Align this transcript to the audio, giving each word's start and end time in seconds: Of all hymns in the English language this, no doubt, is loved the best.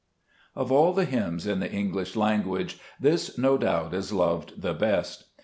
Of 0.55 0.71
all 0.71 0.95
hymns 0.95 1.45
in 1.45 1.59
the 1.59 1.71
English 1.71 2.15
language 2.15 2.79
this, 2.99 3.37
no 3.37 3.55
doubt, 3.55 3.93
is 3.93 4.11
loved 4.11 4.59
the 4.59 4.73
best. 4.73 5.25